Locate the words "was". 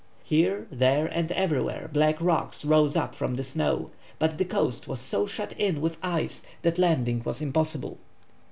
4.87-4.99, 7.23-7.39